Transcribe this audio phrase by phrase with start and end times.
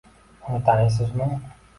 [0.53, 1.29] —Uni taniysizmi?